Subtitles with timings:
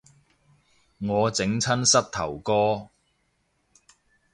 [0.97, 2.89] 我整親膝頭哥